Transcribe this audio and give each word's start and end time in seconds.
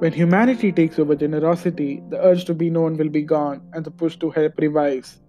When 0.00 0.14
humanity 0.14 0.72
takes 0.72 0.98
over 0.98 1.14
generosity, 1.14 2.02
the 2.08 2.18
urge 2.24 2.46
to 2.46 2.54
be 2.54 2.70
known 2.70 2.96
will 2.96 3.10
be 3.10 3.20
gone 3.20 3.60
and 3.74 3.84
the 3.84 3.90
push 3.90 4.16
to 4.20 4.30
help 4.30 4.56
revives. 4.56 5.20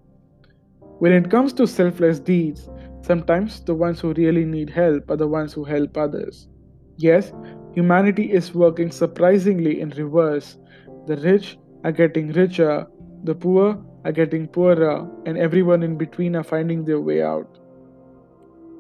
When 1.00 1.12
it 1.12 1.30
comes 1.30 1.52
to 1.54 1.68
selfless 1.68 2.20
deeds, 2.20 2.70
sometimes 3.02 3.60
the 3.66 3.76
ones 3.76 4.00
who 4.00 4.14
really 4.14 4.46
need 4.46 4.70
help 4.70 5.12
are 5.12 5.18
the 5.18 5.28
ones 5.28 5.52
who 5.52 5.66
help 5.66 5.98
others. 5.98 6.48
Yes, 6.96 7.34
humanity 7.74 8.32
is 8.32 8.56
working 8.56 8.92
surprisingly 8.92 9.82
in 9.82 9.90
reverse. 9.90 10.58
The 11.06 11.18
rich 11.18 11.58
are 11.84 11.92
getting 11.92 12.32
richer, 12.32 12.88
the 13.26 13.36
poor 13.36 13.78
are 14.06 14.14
getting 14.14 14.48
poorer, 14.48 15.06
and 15.26 15.38
everyone 15.38 15.84
in 15.84 15.98
between 15.98 16.34
are 16.38 16.46
finding 16.46 16.86
their 16.86 17.02
way 17.02 17.22
out. 17.22 17.60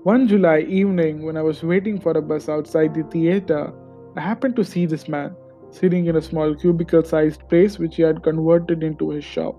One 0.04 0.26
July 0.26 0.60
evening, 0.60 1.26
when 1.26 1.36
I 1.36 1.42
was 1.42 1.64
waiting 1.64 2.00
for 2.00 2.14
a 2.14 2.22
bus 2.22 2.48
outside 2.48 2.94
the 2.94 3.04
theater, 3.04 3.74
I 4.16 4.22
happened 4.22 4.56
to 4.56 4.64
see 4.64 4.86
this 4.86 5.10
man 5.10 5.36
sitting 5.71 6.07
in 6.07 6.17
a 6.17 6.23
small 6.23 6.55
cubicle 6.55 7.03
sized 7.03 7.49
place 7.49 7.79
which 7.79 7.97
he 7.97 8.03
had 8.03 8.23
converted 8.23 8.83
into 8.83 9.11
his 9.11 9.25
shop. 9.25 9.57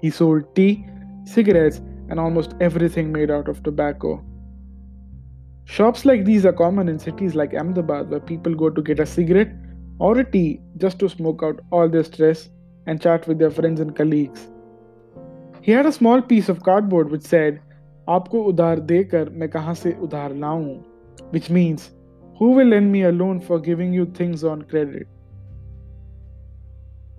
He 0.00 0.10
sold 0.10 0.54
tea, 0.54 0.86
cigarettes, 1.24 1.80
and 2.08 2.18
almost 2.18 2.54
everything 2.60 3.12
made 3.12 3.30
out 3.30 3.48
of 3.48 3.62
tobacco. 3.62 4.24
Shops 5.64 6.04
like 6.06 6.24
these 6.24 6.46
are 6.46 6.52
common 6.52 6.88
in 6.88 6.98
cities 6.98 7.34
like 7.34 7.54
Ahmedabad 7.54 8.10
where 8.10 8.20
people 8.20 8.54
go 8.54 8.70
to 8.70 8.80
get 8.80 9.00
a 9.00 9.06
cigarette 9.06 9.52
or 9.98 10.18
a 10.18 10.30
tea 10.30 10.60
just 10.78 10.98
to 11.00 11.08
smoke 11.08 11.42
out 11.42 11.60
all 11.70 11.88
their 11.88 12.04
stress 12.04 12.48
and 12.86 13.02
chat 13.02 13.28
with 13.28 13.38
their 13.38 13.50
friends 13.50 13.80
and 13.80 13.94
colleagues. 13.94 14.48
He 15.60 15.72
had 15.72 15.84
a 15.84 15.92
small 15.92 16.22
piece 16.22 16.48
of 16.48 16.62
cardboard 16.62 17.10
which 17.10 17.22
said, 17.22 17.60
आपको 18.08 18.42
उधार 18.52 18.80
देकर 18.80 19.28
मैं 19.30 19.48
कहाँ 19.48 19.74
से 19.74 19.92
उधार 20.02 20.34
लाऊं? 20.34 20.82
Which 21.32 21.50
means 21.50 21.90
who 22.43 22.49
will 22.51 22.67
lend 22.67 22.91
me 22.91 23.03
a 23.03 23.11
loan 23.17 23.39
for 23.39 23.57
giving 23.57 23.93
you 23.93 24.05
things 24.05 24.43
on 24.43 24.63
credit? 24.63 25.07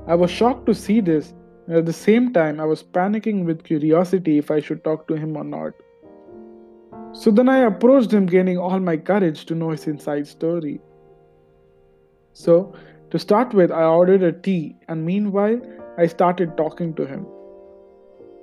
I 0.06 0.14
was 0.14 0.30
shocked 0.30 0.66
to 0.66 0.74
see 0.74 1.00
this, 1.00 1.32
and 1.66 1.78
at 1.78 1.86
the 1.86 1.94
same 1.94 2.34
time, 2.34 2.60
I 2.60 2.66
was 2.66 2.82
panicking 2.82 3.46
with 3.46 3.64
curiosity 3.64 4.36
if 4.36 4.50
I 4.50 4.60
should 4.60 4.84
talk 4.84 5.08
to 5.08 5.14
him 5.14 5.34
or 5.34 5.44
not. 5.44 5.72
So 7.14 7.30
then 7.30 7.48
I 7.48 7.60
approached 7.60 8.12
him, 8.12 8.26
gaining 8.26 8.58
all 8.58 8.78
my 8.78 8.98
courage 8.98 9.46
to 9.46 9.54
know 9.54 9.70
his 9.70 9.86
inside 9.86 10.26
story. 10.26 10.78
So, 12.34 12.74
to 13.10 13.18
start 13.18 13.54
with, 13.54 13.72
I 13.72 13.84
ordered 13.84 14.22
a 14.22 14.32
tea, 14.32 14.76
and 14.88 15.06
meanwhile, 15.06 15.58
I 15.96 16.06
started 16.06 16.58
talking 16.58 16.92
to 16.96 17.06
him. 17.06 17.26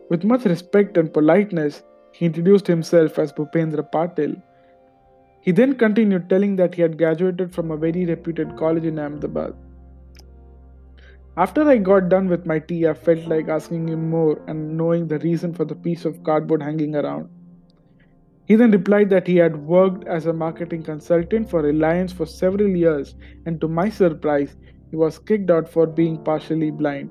With 0.10 0.24
much 0.24 0.46
respect 0.46 0.98
and 0.98 1.14
politeness, 1.14 1.84
he 2.12 2.26
introduced 2.26 2.66
himself 2.66 3.20
as 3.20 3.32
Bhupendra 3.32 3.88
Patil 3.92 4.42
he 5.42 5.52
then 5.52 5.76
continued 5.76 6.30
telling 6.30 6.56
that 6.56 6.76
he 6.76 6.82
had 6.82 6.98
graduated 6.98 7.54
from 7.54 7.72
a 7.72 7.78
very 7.78 8.06
reputed 8.06 8.56
college 8.56 8.86
in 8.86 9.00
Ahmedabad. 9.00 9.54
After 11.38 11.68
I 11.68 11.78
got 11.78 12.10
done 12.10 12.28
with 12.28 12.46
my 12.46 12.60
tea, 12.60 12.88
I 12.88 12.94
felt 12.94 13.26
like 13.26 13.48
asking 13.48 13.88
him 13.88 14.10
more 14.10 14.42
and 14.48 14.78
knowing 14.78 15.08
the 15.08 15.20
reason 15.20 15.54
for 15.54 15.66
the 15.66 15.76
piece 15.76 16.06
of 16.06 16.24
cardboard 16.24 16.62
hanging 16.62 16.96
around. 16.96 17.30
He 18.46 18.56
then 18.56 18.72
replied 18.72 19.10
that 19.12 19.28
he 19.28 19.38
had 19.38 19.56
worked 19.66 20.06
as 20.08 20.26
a 20.26 20.34
marketing 20.34 20.84
consultant 20.84 21.50
for 21.50 21.62
Reliance 21.62 22.12
for 22.12 22.26
several 22.26 22.68
years, 22.68 23.16
and 23.46 23.62
to 23.62 23.68
my 23.68 23.90
surprise, 23.90 24.58
he 24.90 24.98
was 24.98 25.20
kicked 25.20 25.50
out 25.50 25.70
for 25.70 25.88
being 25.88 26.18
partially 26.24 26.70
blind. 26.70 27.10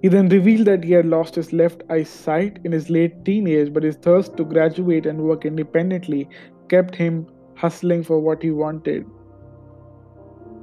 He 0.00 0.08
then 0.08 0.28
revealed 0.28 0.66
that 0.66 0.84
he 0.84 0.92
had 0.92 1.06
lost 1.06 1.34
his 1.34 1.52
left 1.52 1.82
eye 1.90 2.04
sight 2.04 2.60
in 2.64 2.70
his 2.70 2.88
late 2.88 3.24
teenage, 3.24 3.72
but 3.72 3.82
his 3.82 3.96
thirst 3.96 4.36
to 4.36 4.44
graduate 4.44 5.06
and 5.06 5.22
work 5.22 5.44
independently 5.44 6.28
kept 6.68 6.94
him 6.94 7.26
hustling 7.56 8.04
for 8.04 8.20
what 8.20 8.42
he 8.42 8.52
wanted. 8.52 9.04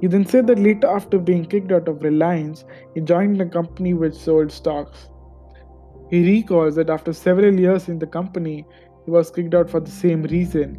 He 0.00 0.06
then 0.06 0.24
said 0.26 0.46
that 0.46 0.58
later, 0.58 0.86
after 0.86 1.18
being 1.18 1.44
kicked 1.44 1.72
out 1.72 1.88
of 1.88 2.02
Reliance, 2.02 2.64
he 2.94 3.00
joined 3.00 3.40
a 3.40 3.46
company 3.46 3.94
which 3.94 4.14
sold 4.14 4.52
stocks. 4.52 5.08
He 6.10 6.22
recalls 6.22 6.76
that 6.76 6.90
after 6.90 7.12
several 7.12 7.58
years 7.58 7.88
in 7.88 7.98
the 7.98 8.06
company, 8.06 8.64
he 9.04 9.10
was 9.10 9.30
kicked 9.30 9.54
out 9.54 9.68
for 9.68 9.80
the 9.80 9.90
same 9.90 10.22
reason. 10.22 10.78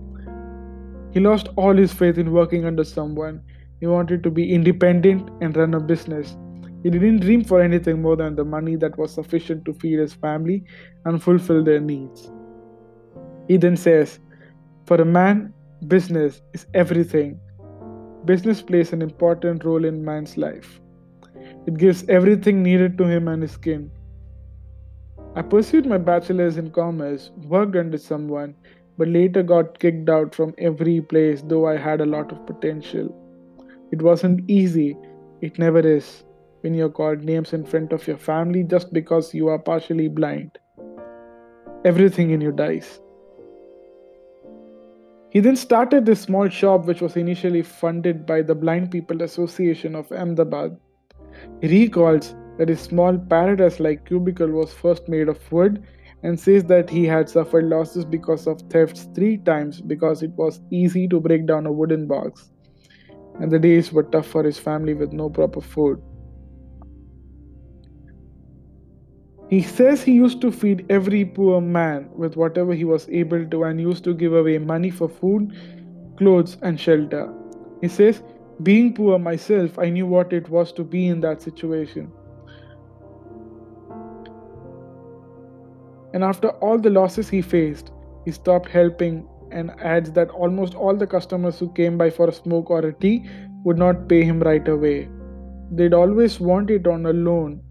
He 1.14 1.20
lost 1.20 1.50
all 1.56 1.76
his 1.76 1.94
faith 1.94 2.18
in 2.18 2.32
working 2.32 2.66
under 2.66 2.84
someone. 2.84 3.42
He 3.80 3.88
wanted 3.88 4.24
to 4.24 4.32
be 4.32 4.54
independent 4.54 5.30
and 5.42 5.56
run 5.56 5.74
a 5.74 5.80
business. 5.80 6.36
He 6.88 6.92
didn't 6.92 7.20
dream 7.20 7.44
for 7.44 7.60
anything 7.60 8.02
more 8.02 8.16
than 8.16 8.38
the 8.38 8.46
money 8.46 8.78
that 8.78 8.98
was 8.98 9.14
sufficient 9.14 9.66
to 9.66 9.74
feed 9.74 10.00
his 10.00 10.14
family 10.14 10.64
and 11.04 11.22
fulfill 11.22 11.62
their 11.62 11.82
needs. 11.82 12.32
He 13.50 13.58
then 13.58 13.76
says, 13.76 14.20
For 14.86 14.96
a 14.96 15.04
man, 15.04 15.54
business 15.90 16.42
is 16.54 16.66
everything. 16.74 17.42
Business 18.24 18.62
plays 18.62 18.94
an 18.94 19.02
important 19.02 19.66
role 19.66 19.84
in 19.84 20.06
man's 20.06 20.38
life. 20.38 20.80
It 21.66 21.78
gives 21.78 22.08
everything 22.08 22.64
needed 22.64 22.98
to 23.00 23.04
him 23.04 23.28
and 23.28 23.42
his 23.42 23.58
kin. 23.58 23.92
I 25.36 25.42
pursued 25.42 25.86
my 25.86 25.98
bachelor's 25.98 26.56
in 26.56 26.72
commerce, 26.72 27.32
worked 27.50 27.76
under 27.76 27.98
someone, 27.98 28.56
but 28.98 29.10
later 29.10 29.44
got 29.44 29.78
kicked 29.80 30.08
out 30.08 30.34
from 30.34 30.56
every 30.58 31.02
place, 31.02 31.44
though 31.46 31.68
I 31.68 31.76
had 31.76 32.00
a 32.00 32.06
lot 32.06 32.32
of 32.32 32.46
potential. 32.46 33.14
It 33.92 34.02
wasn't 34.02 34.50
easy, 34.50 34.96
it 35.42 35.60
never 35.60 35.80
is 35.80 36.24
when 36.68 36.76
you're 36.76 36.96
called 37.00 37.24
names 37.24 37.54
in 37.54 37.64
front 37.64 37.94
of 37.94 38.06
your 38.06 38.18
family 38.18 38.62
just 38.62 38.92
because 38.92 39.34
you 39.34 39.48
are 39.48 39.58
partially 39.58 40.10
blind. 40.10 40.58
Everything 41.86 42.32
in 42.32 42.42
you 42.42 42.52
dies. 42.52 43.00
He 45.30 45.40
then 45.40 45.56
started 45.56 46.06
this 46.06 46.24
small 46.24 46.50
shop 46.50 46.86
which 46.86 47.00
was 47.00 47.16
initially 47.16 47.62
funded 47.62 48.26
by 48.26 48.42
the 48.42 48.56
Blind 48.56 48.92
People 48.92 49.22
Association 49.22 49.96
of 49.96 50.12
Ahmedabad. 50.12 50.76
He 51.62 51.70
recalls 51.70 52.36
that 52.58 52.68
his 52.68 52.82
small 52.82 53.18
paradise 53.18 53.80
like 53.80 54.04
cubicle 54.06 54.50
was 54.50 54.74
first 54.74 55.08
made 55.08 55.30
of 55.30 55.52
wood 55.54 55.82
and 56.24 56.38
says 56.38 56.66
that 56.66 56.90
he 56.90 57.06
had 57.06 57.30
suffered 57.30 57.66
losses 57.66 58.04
because 58.04 58.46
of 58.46 58.60
thefts 58.64 59.08
three 59.16 59.38
times 59.38 59.80
because 59.80 60.22
it 60.22 60.32
was 60.32 60.60
easy 60.70 61.08
to 61.08 61.22
break 61.22 61.46
down 61.46 61.66
a 61.66 61.72
wooden 61.72 62.08
box. 62.08 62.52
And 63.40 63.50
the 63.50 63.60
days 63.60 63.94
were 63.94 64.04
tough 64.04 64.28
for 64.28 64.44
his 64.44 64.60
family 64.60 64.96
with 64.96 65.14
no 65.14 65.30
proper 65.30 65.62
food. 65.62 66.02
He 69.50 69.62
says 69.62 70.04
he 70.04 70.12
used 70.12 70.42
to 70.42 70.52
feed 70.52 70.86
every 70.90 71.24
poor 71.24 71.62
man 71.62 72.10
with 72.14 72.36
whatever 72.36 72.74
he 72.74 72.84
was 72.84 73.08
able 73.08 73.46
to 73.46 73.64
and 73.64 73.80
used 73.80 74.04
to 74.04 74.14
give 74.14 74.34
away 74.34 74.58
money 74.58 74.90
for 74.90 75.08
food, 75.08 75.56
clothes, 76.18 76.58
and 76.62 76.78
shelter. 76.78 77.34
He 77.80 77.88
says, 77.88 78.22
Being 78.62 78.94
poor 78.94 79.18
myself, 79.18 79.80
I 79.80 79.90
knew 79.90 80.06
what 80.06 80.34
it 80.34 80.50
was 80.50 80.74
to 80.74 80.84
be 80.84 81.08
in 81.08 81.22
that 81.22 81.42
situation. 81.42 82.12
And 86.14 86.26
after 86.26 86.50
all 86.50 86.78
the 86.78 86.90
losses 86.90 87.30
he 87.30 87.42
faced, 87.42 87.92
he 88.26 88.32
stopped 88.32 88.68
helping 88.70 89.26
and 89.52 89.72
adds 89.80 90.12
that 90.12 90.30
almost 90.32 90.76
all 90.76 90.96
the 90.96 91.08
customers 91.08 91.58
who 91.58 91.72
came 91.72 91.98
by 91.98 92.10
for 92.10 92.28
a 92.28 92.34
smoke 92.34 92.70
or 92.70 92.80
a 92.80 92.92
tea 92.92 93.30
would 93.64 93.78
not 93.78 94.10
pay 94.10 94.26
him 94.26 94.42
right 94.42 94.68
away. 94.68 95.08
They'd 95.72 95.94
always 95.94 96.38
want 96.40 96.70
it 96.70 96.86
on 96.86 97.06
a 97.06 97.14
loan 97.14 97.62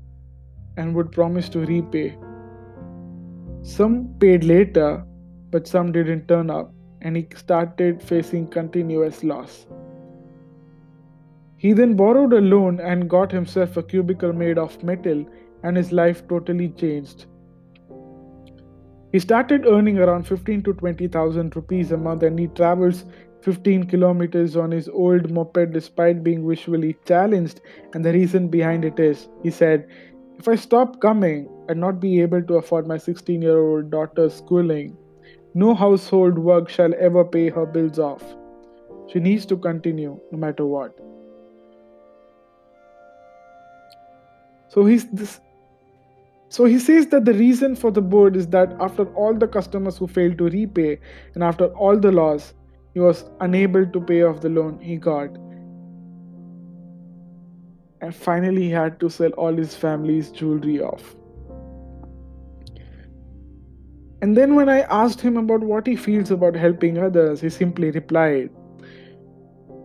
and 0.76 0.94
would 0.94 1.12
promise 1.12 1.48
to 1.50 1.60
repay. 1.60 2.16
Some 3.62 4.14
paid 4.20 4.44
later, 4.44 5.04
but 5.50 5.66
some 5.66 5.92
didn't 5.92 6.28
turn 6.28 6.50
up, 6.50 6.72
and 7.02 7.16
he 7.16 7.26
started 7.34 8.02
facing 8.02 8.48
continuous 8.48 9.24
loss. 9.24 9.66
He 11.56 11.72
then 11.72 11.94
borrowed 11.96 12.32
a 12.32 12.40
loan 12.40 12.80
and 12.80 13.08
got 13.08 13.32
himself 13.32 13.76
a 13.76 13.82
cubicle 13.82 14.32
made 14.32 14.58
of 14.58 14.82
metal, 14.82 15.24
and 15.62 15.76
his 15.76 15.90
life 15.92 16.26
totally 16.28 16.68
changed. 16.68 17.26
He 19.12 19.20
started 19.20 19.66
earning 19.66 19.98
around 19.98 20.24
15 20.24 20.62
to 20.64 20.74
20,000 20.74 21.56
rupees 21.56 21.92
a 21.92 21.96
month 21.96 22.22
and 22.22 22.38
he 22.38 22.48
travels 22.48 23.04
15 23.42 23.84
kilometers 23.84 24.56
on 24.56 24.70
his 24.70 24.88
old 24.88 25.30
moped 25.30 25.72
despite 25.72 26.22
being 26.22 26.46
visually 26.46 26.96
challenged. 27.06 27.60
And 27.94 28.04
the 28.04 28.12
reason 28.12 28.48
behind 28.48 28.84
it 28.84 29.00
is, 29.00 29.28
he 29.42 29.50
said, 29.50 29.88
if 30.38 30.48
I 30.48 30.54
stop 30.54 31.00
coming, 31.00 31.48
I'd 31.68 31.76
not 31.76 32.00
be 32.00 32.20
able 32.20 32.42
to 32.42 32.54
afford 32.56 32.86
my 32.86 32.98
16 32.98 33.42
year 33.42 33.58
old 33.58 33.90
daughter's 33.90 34.34
schooling. 34.34 34.96
No 35.54 35.74
household 35.74 36.38
work 36.38 36.68
shall 36.68 36.92
ever 36.98 37.24
pay 37.24 37.48
her 37.48 37.64
bills 37.64 37.98
off. 37.98 38.22
She 39.12 39.20
needs 39.20 39.46
to 39.46 39.56
continue 39.56 40.20
no 40.30 40.38
matter 40.38 40.66
what. 40.66 40.98
So 44.68 44.84
he's 44.84 45.06
this 45.10 45.40
so 46.48 46.64
he 46.64 46.78
says 46.78 47.08
that 47.08 47.24
the 47.24 47.34
reason 47.34 47.74
for 47.74 47.90
the 47.90 48.00
board 48.00 48.36
is 48.36 48.46
that 48.48 48.72
after 48.80 49.04
all 49.14 49.34
the 49.34 49.48
customers 49.48 49.98
who 49.98 50.06
failed 50.06 50.38
to 50.38 50.44
repay 50.44 51.00
and 51.34 51.42
after 51.42 51.66
all 51.74 51.98
the 51.98 52.12
loss, 52.12 52.54
he 52.94 53.00
was 53.00 53.24
unable 53.40 53.84
to 53.84 54.00
pay 54.00 54.22
off 54.22 54.40
the 54.40 54.48
loan 54.48 54.78
he 54.80 54.96
got 54.96 55.36
and 58.06 58.14
finally 58.14 58.62
he 58.62 58.70
had 58.70 59.00
to 59.00 59.08
sell 59.10 59.32
all 59.44 59.56
his 59.60 59.74
family's 59.74 60.30
jewelry 60.30 60.80
off. 60.80 61.16
And 64.22 64.36
then, 64.36 64.54
when 64.54 64.68
I 64.68 64.82
asked 64.98 65.20
him 65.20 65.36
about 65.36 65.64
what 65.70 65.88
he 65.88 65.96
feels 65.96 66.30
about 66.30 66.54
helping 66.54 66.98
others, 66.98 67.40
he 67.40 67.50
simply 67.50 67.90
replied, 67.90 68.50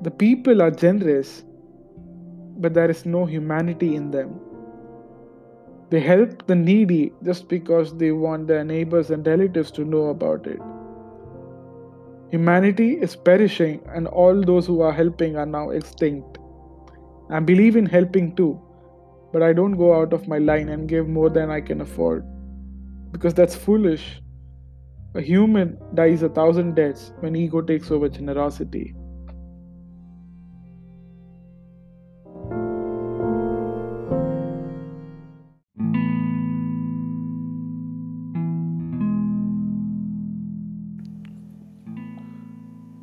The 0.04 0.12
people 0.12 0.62
are 0.62 0.70
generous, 0.70 1.44
but 2.58 2.76
there 2.76 2.92
is 2.92 3.06
no 3.08 3.26
humanity 3.26 3.96
in 3.96 4.12
them. 4.12 4.40
They 5.90 6.00
help 6.00 6.46
the 6.46 6.56
needy 6.56 7.12
just 7.24 7.50
because 7.50 7.98
they 7.98 8.12
want 8.12 8.48
their 8.48 8.64
neighbors 8.64 9.10
and 9.10 9.26
relatives 9.26 9.72
to 9.72 9.84
know 9.84 10.06
about 10.10 10.46
it. 10.46 10.62
Humanity 12.30 12.94
is 13.02 13.16
perishing, 13.16 13.82
and 13.88 14.08
all 14.08 14.42
those 14.42 14.68
who 14.68 14.82
are 14.82 14.94
helping 14.94 15.38
are 15.38 15.48
now 15.48 15.72
extinct. 15.72 16.31
I 17.32 17.40
believe 17.40 17.78
in 17.78 17.86
helping 17.86 18.36
too, 18.36 18.60
but 19.32 19.42
I 19.42 19.54
don't 19.54 19.78
go 19.78 19.94
out 19.98 20.12
of 20.12 20.28
my 20.28 20.38
line 20.38 20.68
and 20.68 20.90
give 20.90 21.08
more 21.08 21.30
than 21.30 21.50
I 21.50 21.62
can 21.62 21.80
afford 21.80 22.26
because 23.14 23.34
that's 23.34 23.56
foolish. 23.56 24.22
A 25.16 25.22
human 25.22 25.78
dies 25.94 26.24
a 26.24 26.30
thousand 26.30 26.76
deaths 26.76 27.14
when 27.22 27.38
ego 27.38 27.62
takes 27.62 27.90
over 27.90 28.10
generosity. 28.10 28.96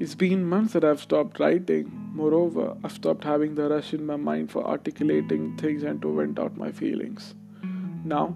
It's 0.01 0.15
been 0.15 0.45
months 0.45 0.75
that 0.75 0.85
I've 0.85 1.01
stopped 1.01 1.41
writing. 1.41 1.98
Moreover, 2.19 2.77
I've 2.83 2.91
stopped 2.91 3.23
having 3.23 3.55
the 3.55 3.69
rush 3.69 3.95
in 3.95 4.05
my 4.05 4.17
mind 4.17 4.51
for 4.51 4.67
articulating 4.67 5.57
things 5.57 5.85
and 5.85 6.03
to 6.03 6.17
vent 6.17 6.41
out 6.41 6.57
my 6.57 6.73
feelings. 6.73 7.37
Now, 8.05 8.35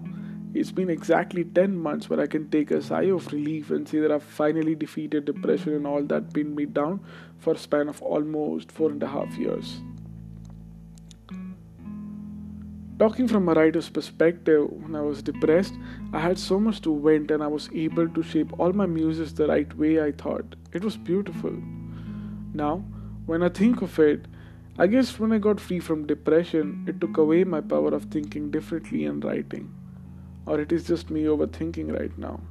it's 0.53 0.71
been 0.71 0.89
exactly 0.89 1.43
10 1.43 1.75
months 1.75 2.09
where 2.09 2.21
I 2.21 2.27
can 2.27 2.49
take 2.49 2.71
a 2.71 2.81
sigh 2.81 3.09
of 3.15 3.33
relief 3.33 3.71
and 3.71 3.85
say 3.85 3.99
that 3.99 4.09
I've 4.09 4.23
finally 4.23 4.73
defeated 4.73 5.25
depression 5.25 5.73
and 5.73 5.85
all 5.85 6.01
that 6.03 6.31
pinned 6.31 6.55
me 6.55 6.65
down 6.65 7.01
for 7.39 7.55
a 7.55 7.57
span 7.57 7.89
of 7.89 8.01
almost 8.01 8.71
four 8.71 8.89
and 8.89 9.03
a 9.03 9.07
half 9.07 9.35
years. 9.37 9.81
Talking 12.99 13.27
from 13.27 13.49
a 13.49 13.53
writer's 13.53 13.89
perspective, 13.89 14.71
when 14.71 14.95
I 14.95 15.01
was 15.01 15.21
depressed, 15.21 15.73
I 16.13 16.21
had 16.21 16.39
so 16.39 16.57
much 16.57 16.79
to 16.83 16.97
vent 17.01 17.31
and 17.31 17.43
I 17.43 17.47
was 17.47 17.69
able 17.75 18.07
to 18.07 18.23
shape 18.23 18.57
all 18.57 18.71
my 18.71 18.85
muses 18.85 19.33
the 19.33 19.47
right 19.47 19.77
way 19.77 20.01
I 20.01 20.13
thought. 20.13 20.55
It 20.71 20.85
was 20.85 20.95
beautiful. 20.95 21.51
Now, 22.53 22.85
when 23.25 23.43
I 23.43 23.49
think 23.49 23.81
of 23.81 23.97
it, 23.99 24.25
I 24.77 24.87
guess 24.87 25.19
when 25.19 25.31
I 25.31 25.37
got 25.37 25.59
free 25.59 25.79
from 25.79 26.07
depression, 26.07 26.85
it 26.87 26.99
took 26.99 27.17
away 27.17 27.43
my 27.43 27.61
power 27.61 27.93
of 27.93 28.05
thinking 28.05 28.49
differently 28.51 29.05
and 29.05 29.23
writing. 29.23 29.73
Or 30.45 30.59
it 30.59 30.71
is 30.71 30.87
just 30.87 31.09
me 31.09 31.23
overthinking 31.23 31.97
right 31.97 32.17
now. 32.17 32.41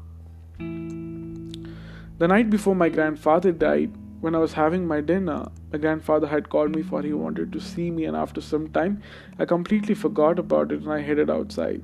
The 2.18 2.28
night 2.28 2.48
before 2.48 2.76
my 2.76 2.88
grandfather 2.88 3.52
died, 3.52 3.90
when 4.20 4.36
I 4.36 4.38
was 4.38 4.52
having 4.52 4.86
my 4.86 5.00
dinner, 5.00 5.48
my 5.72 5.78
grandfather 5.78 6.28
had 6.28 6.48
called 6.48 6.76
me 6.76 6.82
for 6.82 7.02
he 7.02 7.12
wanted 7.12 7.52
to 7.52 7.60
see 7.60 7.90
me, 7.90 8.04
and 8.04 8.16
after 8.16 8.40
some 8.40 8.68
time, 8.68 9.02
I 9.38 9.44
completely 9.44 9.96
forgot 9.96 10.38
about 10.38 10.70
it 10.70 10.82
and 10.82 10.92
I 10.92 11.00
headed 11.00 11.28
outside. 11.28 11.82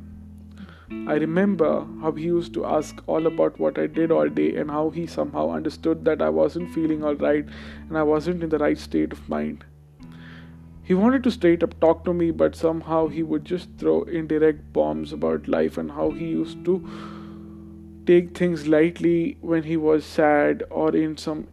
I 0.91 1.15
remember 1.15 1.87
how 2.01 2.13
he 2.13 2.25
used 2.25 2.55
to 2.55 2.65
ask 2.65 3.03
all 3.07 3.27
about 3.27 3.59
what 3.59 3.79
I 3.79 3.87
did 3.87 4.11
all 4.11 4.29
day 4.29 4.57
and 4.57 4.71
how 4.71 4.89
he 4.91 5.07
somehow 5.07 5.51
understood 5.51 6.05
that 6.07 6.23
I 6.23 6.31
wasn't 6.31 6.73
feeling 6.75 7.05
alright 7.05 7.45
and 7.89 7.99
I 7.99 8.03
wasn't 8.03 8.43
in 8.43 8.49
the 8.49 8.59
right 8.59 8.79
state 8.79 9.13
of 9.13 9.29
mind. 9.29 9.65
He 10.83 10.95
wanted 10.95 11.23
to 11.25 11.31
straight 11.31 11.63
up 11.63 11.79
talk 11.81 12.05
to 12.07 12.15
me, 12.15 12.31
but 12.31 12.57
somehow 12.57 13.09
he 13.09 13.23
would 13.23 13.45
just 13.45 13.69
throw 13.77 14.05
indirect 14.05 14.73
bombs 14.73 15.13
about 15.13 15.47
life 15.47 15.77
and 15.77 15.91
how 15.91 16.11
he 16.11 16.29
used 16.29 16.65
to 16.65 16.83
take 18.07 18.35
things 18.37 18.67
lightly 18.67 19.37
when 19.43 19.65
he 19.65 19.77
was 19.77 20.07
sad 20.07 20.65
or 20.71 20.97
in 20.97 21.19
some 21.19 21.49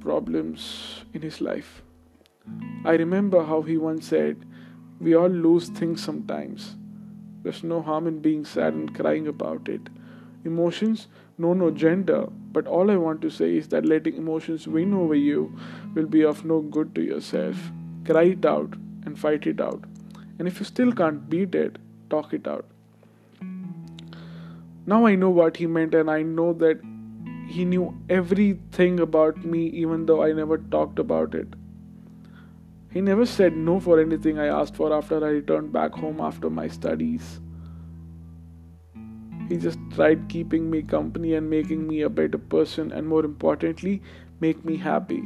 problems 0.00 1.04
in 1.12 1.22
his 1.22 1.40
life. 1.40 1.82
I 2.84 2.92
remember 2.92 3.44
how 3.44 3.62
he 3.62 3.76
once 3.76 4.06
said, 4.06 4.44
We 5.00 5.16
all 5.16 5.28
lose 5.28 5.68
things 5.68 6.00
sometimes. 6.00 6.76
There's 7.42 7.64
no 7.64 7.82
harm 7.82 8.06
in 8.06 8.20
being 8.20 8.44
sad 8.44 8.74
and 8.74 8.94
crying 8.94 9.26
about 9.26 9.68
it. 9.68 9.88
Emotions 10.44 11.08
know 11.38 11.52
no 11.54 11.70
gender, 11.70 12.26
but 12.52 12.66
all 12.66 12.90
I 12.90 12.96
want 12.96 13.20
to 13.22 13.30
say 13.30 13.56
is 13.56 13.68
that 13.68 13.84
letting 13.84 14.16
emotions 14.16 14.66
win 14.66 14.92
over 14.94 15.14
you 15.14 15.56
will 15.94 16.06
be 16.06 16.24
of 16.24 16.44
no 16.44 16.60
good 16.60 16.94
to 16.94 17.02
yourself. 17.02 17.70
Cry 18.04 18.24
it 18.24 18.44
out 18.44 18.74
and 19.04 19.18
fight 19.18 19.46
it 19.46 19.60
out. 19.60 19.84
And 20.38 20.48
if 20.48 20.58
you 20.58 20.64
still 20.64 20.92
can't 20.92 21.28
beat 21.28 21.54
it, 21.54 21.78
talk 22.10 22.32
it 22.32 22.46
out. 22.46 22.66
Now 24.84 25.06
I 25.06 25.14
know 25.14 25.30
what 25.30 25.56
he 25.56 25.66
meant, 25.66 25.94
and 25.94 26.10
I 26.10 26.22
know 26.22 26.52
that 26.54 26.80
he 27.48 27.64
knew 27.64 27.96
everything 28.08 28.98
about 28.98 29.44
me, 29.44 29.66
even 29.66 30.06
though 30.06 30.22
I 30.22 30.32
never 30.32 30.58
talked 30.58 30.98
about 30.98 31.34
it. 31.34 31.46
He 32.92 33.00
never 33.00 33.24
said 33.24 33.56
no 33.56 33.80
for 33.80 33.98
anything 33.98 34.38
I 34.38 34.46
asked 34.46 34.76
for 34.76 34.92
after 34.92 35.24
I 35.24 35.30
returned 35.30 35.72
back 35.72 35.92
home 35.92 36.20
after 36.20 36.50
my 36.50 36.68
studies. 36.68 37.40
He 39.48 39.56
just 39.56 39.78
tried 39.94 40.28
keeping 40.28 40.70
me 40.70 40.82
company 40.82 41.34
and 41.34 41.48
making 41.48 41.86
me 41.86 42.02
a 42.02 42.10
better 42.10 42.38
person, 42.38 42.92
and 42.92 43.08
more 43.08 43.24
importantly, 43.24 44.02
make 44.40 44.64
me 44.64 44.76
happy. 44.76 45.22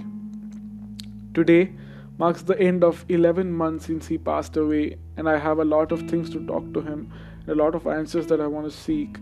Today 1.34 1.72
marks 2.18 2.42
the 2.42 2.58
end 2.58 2.84
of 2.84 3.04
11 3.08 3.52
months 3.52 3.86
since 3.86 4.06
he 4.06 4.16
passed 4.16 4.56
away, 4.56 4.96
and 5.16 5.28
I 5.28 5.36
have 5.38 5.58
a 5.58 5.64
lot 5.64 5.92
of 5.92 6.08
things 6.08 6.30
to 6.30 6.46
talk 6.46 6.72
to 6.72 6.80
him 6.80 7.12
and 7.40 7.48
a 7.48 7.54
lot 7.54 7.74
of 7.74 7.86
answers 7.86 8.26
that 8.28 8.40
I 8.40 8.46
want 8.46 8.70
to 8.70 8.76
seek. 8.76 9.18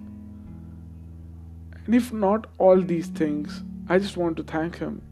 And 1.87 1.95
if 1.95 2.13
not 2.13 2.47
all 2.59 2.81
these 2.81 3.09
things, 3.09 3.63
I 3.89 3.99
just 3.99 4.17
want 4.17 4.37
to 4.37 4.43
thank 4.43 4.79
him. 4.79 5.03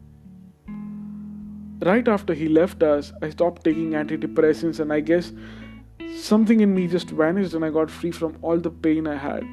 Right 1.85 2.07
after 2.07 2.33
he 2.33 2.47
left 2.47 2.81
us, 2.81 3.11
I 3.21 3.29
stopped 3.29 3.63
taking 3.63 3.91
antidepressants, 3.91 4.79
and 4.79 4.93
I 4.93 5.01
guess 5.01 5.33
something 6.15 6.61
in 6.61 6.73
me 6.73 6.87
just 6.87 7.09
vanished 7.09 7.53
and 7.53 7.65
I 7.65 7.71
got 7.71 7.91
free 7.91 8.11
from 8.11 8.37
all 8.41 8.57
the 8.57 8.69
pain 8.69 9.05
I 9.07 9.17
had. 9.17 9.43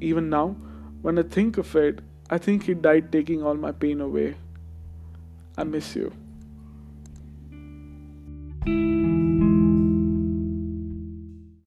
Even 0.00 0.30
now, 0.30 0.56
when 1.02 1.18
I 1.18 1.22
think 1.22 1.58
of 1.58 1.74
it, 1.74 2.00
I 2.30 2.38
think 2.38 2.64
he 2.64 2.74
died 2.74 3.10
taking 3.10 3.42
all 3.42 3.54
my 3.54 3.72
pain 3.72 4.00
away. 4.00 4.36
I 5.56 5.64
miss 5.64 5.96
you. 5.96 6.12